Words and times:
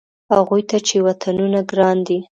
هغوی 0.33 0.61
ته 0.69 0.77
چې 0.87 0.95
وطنونه 1.05 1.59
ګران 1.71 1.97
دي. 2.07 2.19